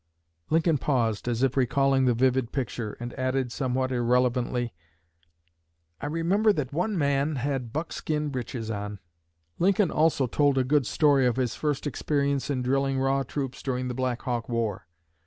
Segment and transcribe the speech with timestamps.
[0.49, 4.73] Lincoln paused as if recalling the vivid picture, and added, somewhat irrelevantly,
[6.01, 8.99] "I remember that one man had buckskin breeches on."
[9.59, 13.89] Lincoln also told a good story of his first experience in drilling raw troops during
[13.89, 14.87] the Black Hawk War.